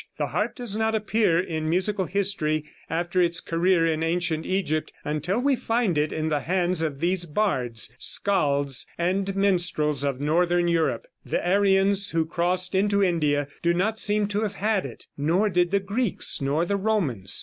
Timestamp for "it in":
5.95-6.27